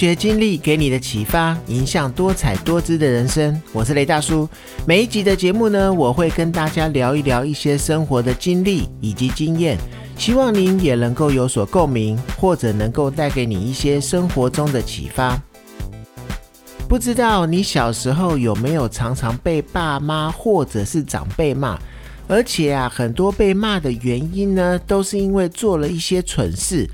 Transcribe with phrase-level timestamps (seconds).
[0.00, 3.60] 学经历给你的启发，影响多彩多姿的人生。
[3.70, 4.48] 我是雷大叔。
[4.86, 9.76] 每一集的节目呢，我会跟大家聊一聊一些生活的经历以及经验，
[10.16, 15.38] 希望您也能够有所共鸣，或者能够带给你一些生活中的启发。
[16.88, 21.78] 不知道你小时候有没有常常被爸妈或者是长辈骂？
[22.26, 26.88] 而且啊，很多被骂的原因呢，都是因为做了一些蠢事。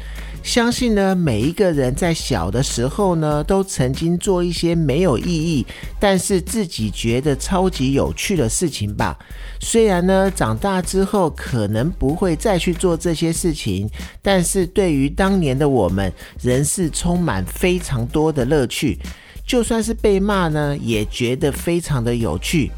[0.46, 5.66] 相信呢，每一个人在小的时候呢，都曾经做一些没有意义，
[5.98, 9.18] 但是自己觉得超级有趣的事情吧。
[9.60, 13.90] 虽然呢，长大之后可能不会再去做这些事情，
[14.22, 18.96] 但是对于当年的我们，仍是充满非常多的乐趣。
[19.44, 22.70] 就算是被骂呢，也觉得非常的有趣。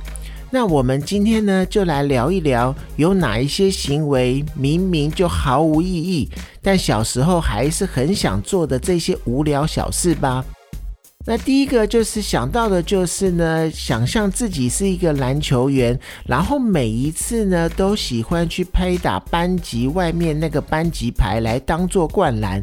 [0.51, 6.27] 那我们今天呢，就来聊一聊，有哪一些行为明明就毫无意义，
[6.63, 10.43] 但小时候还是很想做的这些无聊小事吧。
[11.27, 22.63] 那第一个就是想到的，就是呢，想象自己是一个篮球员，然后每一次呢，都喜欢去拍打班级外面那个班级牌来当做灌篮。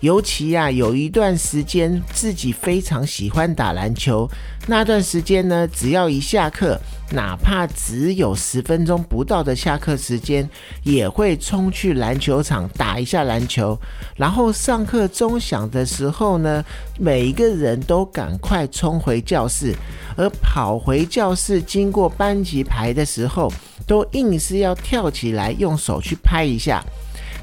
[0.00, 4.28] 尤其啊，有一段时间自己非常喜欢打篮球，
[4.66, 6.76] 那段时间呢，只要一下课。
[7.12, 10.48] 哪怕只有十分钟不到的下课时间，
[10.84, 13.76] 也会冲去篮球场打一下篮球。
[14.16, 16.64] 然后上课钟响的时候呢，
[16.98, 19.74] 每一个人都赶快冲回教室，
[20.16, 23.52] 而跑回教室经过班级牌的时候，
[23.86, 26.80] 都硬是要跳起来用手去拍一下。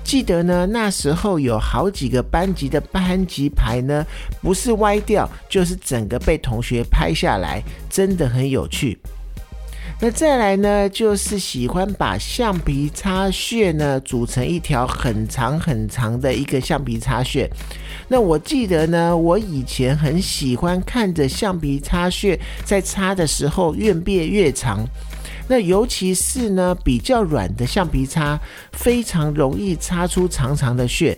[0.02, 4.06] 记得呢，那时候有好几个班级的班级牌呢，
[4.42, 8.98] 不是歪掉，就是整个被同学拍下来，真的很有趣。
[10.00, 17.50] 那再来呢，就是喜欢把橡皮擦屑呢组成一条很长很长的一个橡皮擦屑。
[18.08, 24.86] 那我记得呢，我以前很喜欢看着橡皮擦屑在擦的时候越变越长。
[25.48, 28.40] 那尤其是呢，比较软的橡皮擦，
[28.74, 31.18] 非常容易擦出长长的屑。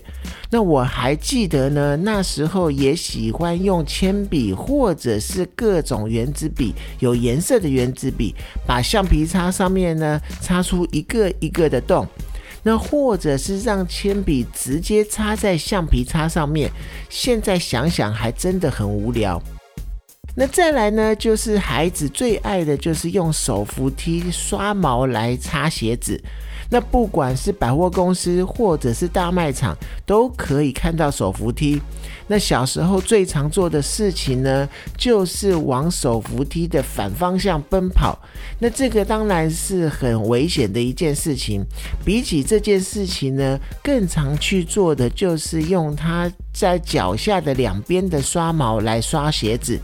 [0.50, 8.34] 那我还记得呢，那时候也喜欢用铅笔或者是各种圆珠笔，有颜色的圆珠笔，
[8.66, 12.06] 把橡皮擦上面呢擦出一个一个的洞。
[12.62, 16.70] 那或者是让铅笔直接插在橡皮擦上面。
[17.08, 19.42] 现在想想，还真的很无聊。
[20.36, 26.20] 那再来呢，就是孩子最爱的就是用手扶梯刷毛来擦鞋子。
[26.72, 29.76] 那不管是百货公司或者是大卖场，
[30.06, 31.82] 都可以看到手扶梯。
[32.28, 38.16] 那小时候最常做的事情呢，就是往手扶梯的反方向奔跑。
[38.60, 41.60] 那这个当然是很危险的一件事情。
[42.04, 49.76] 比起这件事情呢，更常去做的就是用它在脚下的两边的刷毛来刷鞋子。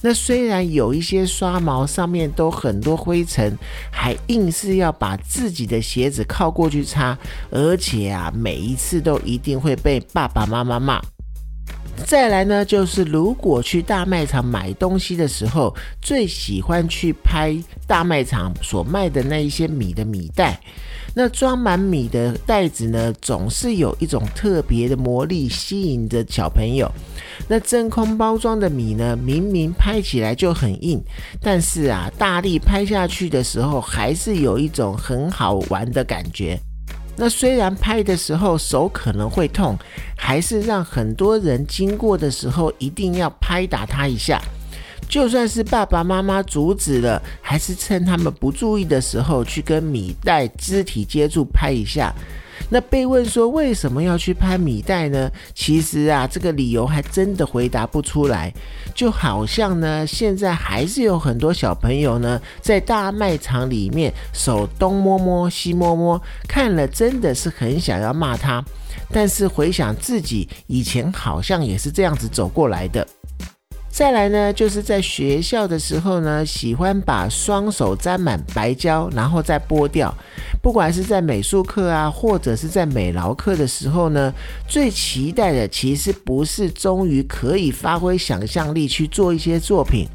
[0.00, 3.56] 那虽然有一些刷毛上面都很多灰尘，
[3.90, 7.16] 还硬是要把自己的鞋子靠过去擦，
[7.50, 11.00] 而且啊，每一次都一定会被爸爸妈妈骂。
[12.06, 17.54] 再来呢，就是如果去大卖场买东西的时候，最喜欢去拍
[17.86, 20.58] 大卖场所卖的那一些米的米袋。
[21.14, 26.90] 那装满米的袋子呢，总是有一种特别的魔力，吸引着小朋友。
[27.48, 31.02] 那真空包装的米呢，明明拍起来就很硬，
[31.42, 36.58] 但是啊，大力拍下去的时候，还是有一种很好玩的感觉。
[37.16, 39.76] 那虽然拍的时候手可能会痛，
[40.16, 44.40] 还是让很多人经过的时候一定要拍打它一下。
[45.10, 52.14] 就算是爸爸妈妈阻止了，还是趁他们不注意的时候去跟米袋肢体接触拍一下。
[52.72, 55.28] 那被问说为什么要去拍米袋呢？
[55.52, 58.52] 其实啊，这个理由还真的回答不出来。
[58.94, 68.64] 就好像呢，现在还是有很多小朋友呢，在大卖场里面手东摸摸西摸摸，看了真的是很想要骂他。
[69.12, 73.04] 但是回想自己以前好像也是这样子走过来的。
[73.90, 80.14] 再来呢，就是在学校的时候呢，喜欢把双手沾满白胶，然后再剥掉。
[80.62, 84.32] 不管是在美术课啊，或者是在美劳课的时候呢，
[84.66, 90.06] 最期待的其实不是终于可以发挥想象力去做一些作品。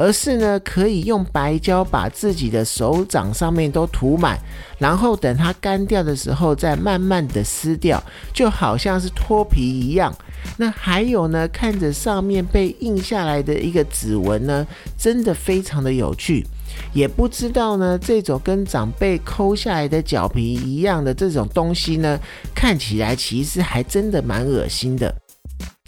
[0.00, 4.38] 而是呢，可以用白胶把自己的手掌上面都涂满，
[4.78, 8.00] 然后等它干掉的时候，再慢慢的撕掉，
[8.32, 10.14] 就好像是脱皮一样。
[10.56, 16.44] 那还有呢，看着上面被印下来的一个指纹呢，真的非常的有趣。
[16.92, 22.18] 也不知道呢，这种跟长辈抠下来的脚皮一样的这种东西呢，
[22.54, 25.14] 看起来其实还真的蛮恶心的。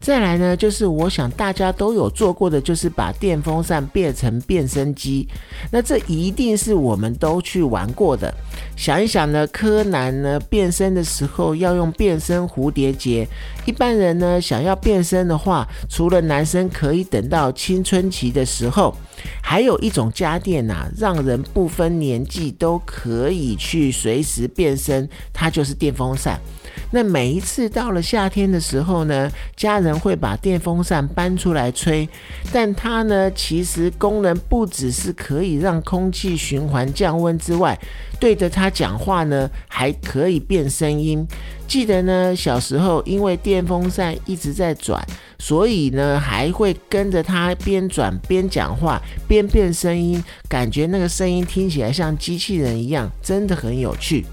[0.00, 5.28] 再来呢，就是我想大家都有做过的，就是把电风扇变成变声机。
[5.70, 8.34] 那这一定是我们都去玩过的。
[8.74, 13.28] 想一想呢，柯南呢变身的时候要用变身蝴蝶结。
[13.66, 18.96] 一般人呢想要变身的话，除了男生可以等到青春期的时候，
[19.42, 26.40] 还有一种家电呐，让人不分年纪都可以去随时变身，它就是电风扇。
[26.90, 32.08] 那每一次到了夏天的时候呢，家人会把电风扇搬出来吹，
[32.52, 37.78] 但它呢，其实功能不只是可以让空气循环降温之外，
[38.18, 41.26] 对着它讲话呢，还可以变声音。
[41.66, 45.00] 记得呢，小时候因为电风扇一直在转，
[45.38, 54.26] 所以呢，还会跟着它边转边讲话，边变声音，感觉那个声音听起来像机器人一样，真的很有趣。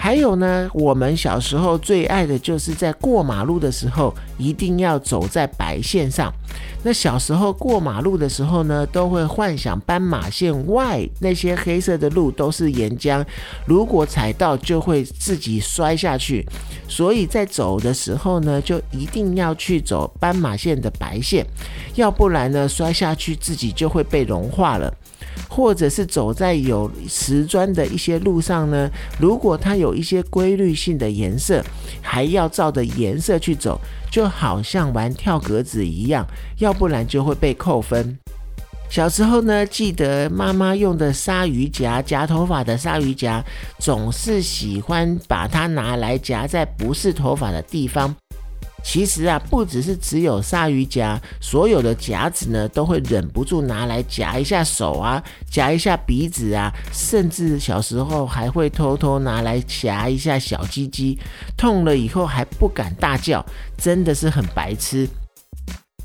[0.00, 6.32] 还有呢，我们小时候最爱的就是在过马路的时候，一定要走在白线上。
[6.84, 13.26] 那小时候过马路的时候呢，都会幻想斑马线外那些黑色的路都是岩浆，
[13.66, 16.46] 如果踩到就会自己摔下去。
[16.88, 21.44] 所以在走的时候呢，就一定要去走斑马线的白线，
[21.96, 24.94] 要不然呢，摔下去自己就会被融化了。
[25.48, 31.62] 或者是走在有瓷砖的一些路上呢，如果它有一些规律性的颜色，
[32.00, 33.80] 还要照着颜色去走，
[34.10, 36.26] 就好像玩跳格子一样，
[36.58, 38.18] 要不然就会被扣分。
[38.90, 43.44] 小时候呢，记得妈妈用的鲨鱼夹夹头发的鲨鱼夹，
[43.78, 48.16] 总是喜欢把它拿来夹在不是头发的地方。
[48.90, 61.18] 其实啊，不只是只有鲨鱼夹，所有的夹子呢，都会忍不住拿来夹一下手啊，夹一下鼻子啊，甚至小时候还会偷偷拿来夹一下小鸡鸡，
[61.54, 63.44] 痛了以后还不敢大叫，
[63.76, 65.06] 真的是很白痴。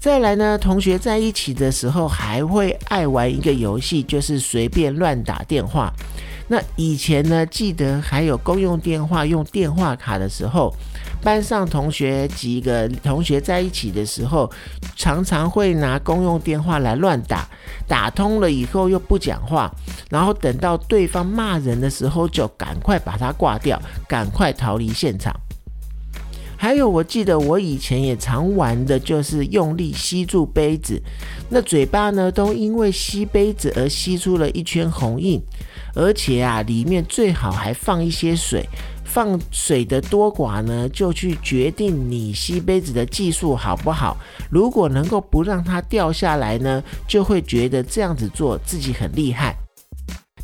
[0.01, 5.89] 再来呢，同学在一起的时候还会爱玩一个游戏，就是随便乱打电话。
[6.49, 10.75] 那以前呢，记得还有公用电话用电话卡的时候。
[11.23, 14.51] 班上同学几个同学在一起的时候，
[14.95, 17.47] 常常会拿公用电话来乱打，
[17.87, 19.73] 打通了以后又不讲话，
[20.09, 25.33] 然后等到对方骂人的时候，就赶快把它挂掉，赶快逃离现场。
[26.55, 31.01] 还有，我记得我以前也常玩的就是用力吸住杯子，
[31.49, 35.41] 那嘴巴呢都因为吸杯子而吸出了一圈红印，
[35.93, 38.65] 而且啊，里面最好还放一些水。
[39.13, 44.17] 放水的多寡呢，就去决定你吸杯子的技术好不好。
[44.49, 49.55] 如果能够不让它掉下来呢，就会觉得这样子做自己很厉害。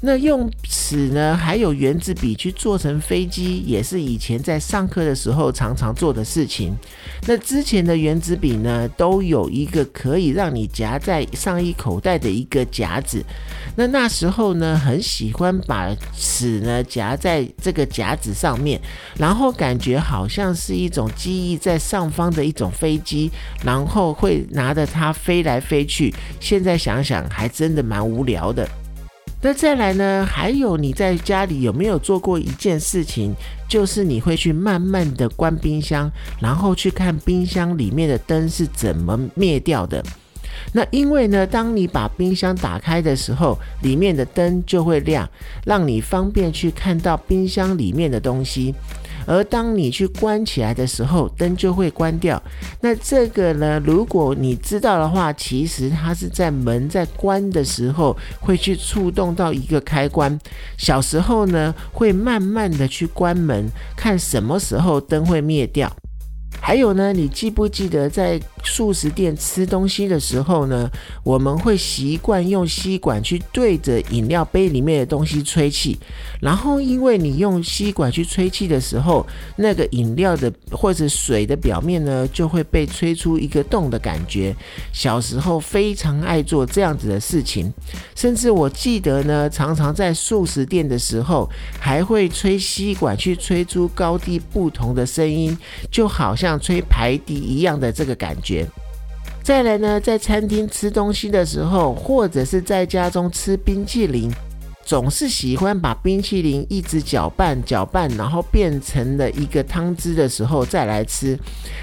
[0.02, 6.74] 那用尺呢，还有圆珠笔去做成飞机，也是以前在上课的时候常常做的事情。
[7.28, 13.22] 那之前的圆珠笔呢，都有一个可以让你夹在上衣口袋的一个夹子。
[13.76, 18.80] 那那时候呢，很喜欢把尺呢夹在这个夹子上面，
[19.18, 23.30] 然后感觉好像是一种机翼在上方的一种飞机，
[23.66, 26.14] 然后会拿着它飞来飞去。
[26.40, 28.66] 现在想想，还真的蛮无聊的。
[29.42, 30.28] 那再来呢？
[30.30, 33.34] 还有你在家里有没有做过一件事情，
[33.70, 40.04] 就是你会去慢慢的关冰箱，然后去看冰箱里面的灯是怎么灭掉的？
[40.74, 45.28] 那因为呢，当你把冰箱打开的时候，里面的灯就会亮，
[45.64, 48.76] 让你方便去看到冰箱里面的东西。
[49.30, 52.42] 而当你去关起来的时候，灯就会关掉。
[52.82, 53.80] 那这个呢？
[53.86, 60.40] 如果你知道的话，其实它是在门在关的时候会去触动到一个开关。
[60.80, 65.96] 小时候呢，会慢慢的去关门，看什么时候灯会灭掉。
[66.62, 70.88] 还有呢，你记不记得在素食店吃东西的时候呢，
[71.24, 75.98] 我们会习惯用吸管去对着饮料杯里面的东西吹气，
[76.40, 79.26] 然后因为你用吸管去吹气的时候，
[79.56, 84.56] 那个饮料的或者水的表面呢就会被吹出一个洞的感觉。
[84.94, 87.74] 小时候非常爱做这样子的事情，
[88.16, 91.50] 甚至我记得呢，常常在素食店的时候
[91.80, 95.58] 还会吹吸管去吹出高低不同的声音，
[95.90, 96.49] 就好像。
[96.50, 98.66] 像吹排笛一样的这个感觉。
[99.44, 104.32] 再来呢，在餐厅吃东西的时候，或者是在家中吃冰淇淋，
[104.84, 111.40] 总是喜欢把冰淇淋一直搅拌、搅拌，然后变成了一个汤汁的时候再来吃。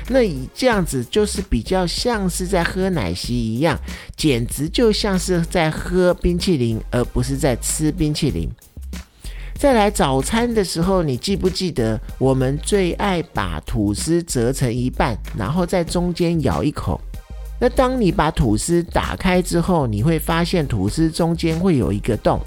[0.08, 3.76] 那以这样子就是比较像是在喝奶昔一样，
[4.16, 8.48] 简直就像是在喝冰淇淋，而不是在吃冰淇淋。
[9.58, 17.00] 再来早餐的时候，你记不记得我们最爱把吐司折成一半，然后在中间咬一口？
[17.58, 22.38] 那当你把吐司打开之后，你会发现吐司中间会有一个洞。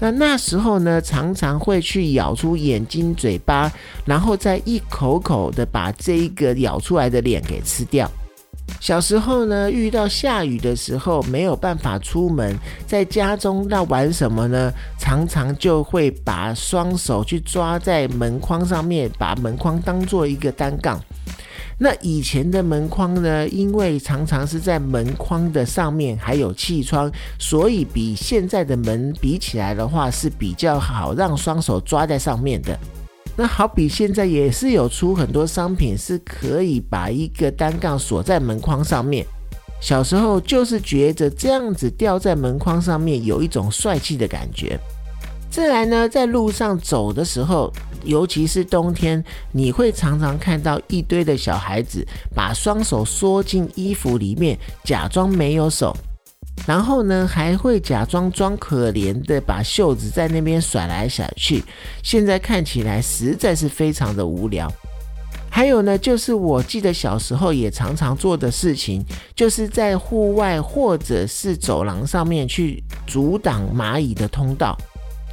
[0.00, 3.70] 那那时候呢，常常会去咬出眼睛、嘴巴，
[4.06, 8.10] 然后再一口口的把这一个咬出来的脸给吃掉。
[8.80, 12.54] 小时候呢，遇到下雨的时候没有办法出门，
[12.86, 14.70] 在家中那玩什么呢？
[14.98, 21.00] 常常就会把双手去抓在门框上面，把门框当做一个单杠。
[21.78, 32.78] 那以前的门框呢，因为常常是在门框的上面还有气窗，所以比现在的门比起来的话是比较好让双手抓在上面的。
[33.36, 39.26] 那好比现在也是有出很多商品是可以把一个单杠锁在门框上面。
[39.80, 44.78] 小时候就是觉得这样子吊在门框上面有一种帅气的感觉。
[45.50, 47.72] 再来呢，在路上走的时候，
[48.04, 49.22] 尤其是冬天，
[49.52, 55.96] 你会常常看到一堆的小孩子把双手缩进衣服里面，假装没有手。
[56.66, 61.62] 然后呢，还会假装装可怜的把袖子在那边甩来甩去，
[62.02, 64.72] 现在看起来实在是非常的无聊。
[65.50, 69.04] 还有呢，就是我记得小时候也常常做的事情，
[69.36, 74.76] 就是在户外或者是走廊上面去阻挡蚂蚁的通道。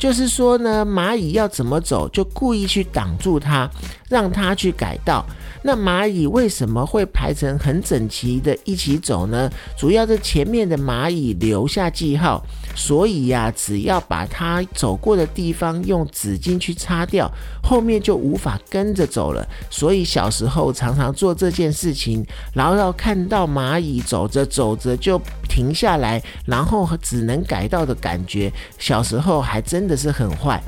[0.02, 3.70] 就是说呢，蚂蚁要怎么走，就故意去挡住它，
[4.10, 5.24] 让它去改道。
[5.62, 9.48] 那蚂蚁为什么会排成很整齐的一起走呢？
[9.78, 12.44] 主要是前面的蚂蚁留下记号，
[12.76, 17.30] 所以呀，只要把它走过的地方用纸巾去擦掉，
[17.64, 19.48] 后面就无法跟着走了。
[19.70, 30.62] 所以小时候常常做这件事情，然后看到蚂蚁走着走着就停下来，然后只能改道的感觉，小时候还真的是很坏。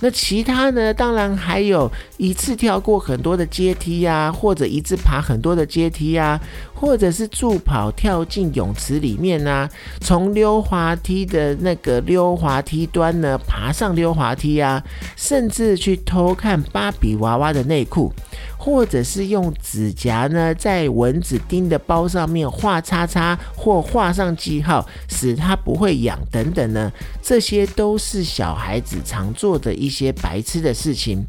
[0.00, 0.92] 那其他呢？
[0.92, 6.40] 当然还有一次跳过很多的阶梯呀，或者一次爬很多的阶梯呀，
[6.76, 9.68] 或者是助跑跳进泳池里面呢，
[10.00, 14.82] 从溜滑梯的那个溜滑梯端呢爬上溜滑梯啊，
[15.16, 18.12] 甚至去偷看芭比娃娃的内裤。
[18.58, 26.90] 或者是用指甲呢，在蚊子叮的包上面画叉叉，或画上记号，使它不会痒等等呢，
[27.22, 31.24] 这些都是小孩子常做的一些白痴的事情。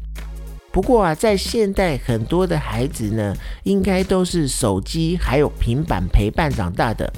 [0.70, 3.34] 不过啊，在现代很多的孩子呢，
[3.64, 7.12] 应该都是手机还有平板陪伴长大的。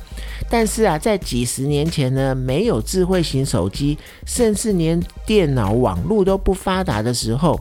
[0.49, 3.97] 但是啊，在几十年前呢，没有智慧型手机，
[4.27, 7.61] 甚至连电脑网络都不发达的时候。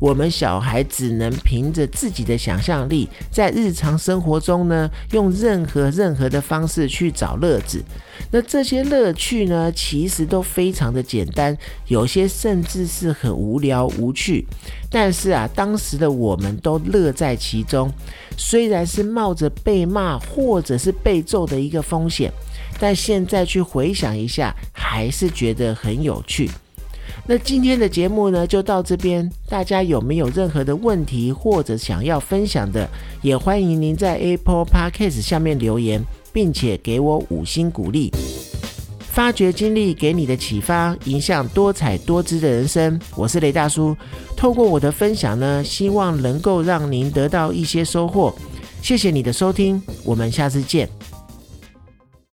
[0.00, 7.82] 我们小孩只能凭着自己的想象力，在日常生活中呢，用任何任何的方式去找乐子。
[8.30, 11.56] 那这些乐趣呢，其实都非常的简单，
[11.88, 14.46] 有些甚至是很无聊无趣。
[14.88, 17.90] 但是啊，当时的我们都乐在其中，
[18.36, 22.32] 虽然是冒着被骂或者是被揍的一个风险，
[22.78, 26.48] 但现在去回想一下，还是觉得很有趣。
[27.26, 29.28] 那今天的节目呢，就到这边。
[29.48, 32.88] 大家有没有任何的问题或者想要分享的，
[33.20, 36.02] 也欢迎您在 Apple Podcast 下面留言，
[36.32, 38.12] 并且给我五星鼓励。
[39.00, 42.98] 发掘经历给你的启发，影响多彩多姿的人生。
[43.16, 43.96] 我是雷大叔，
[44.36, 48.32] 透过我的分享呢，希望能够让您得到一些收获。
[48.80, 50.88] 谢谢你的收听，我们下次见。